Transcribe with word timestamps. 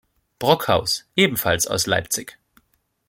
Brockhaus, 0.39 1.05
ebenfalls 1.15 1.67
aus 1.67 1.85
Leipzig. 1.85 2.39